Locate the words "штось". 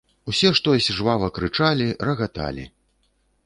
0.59-0.87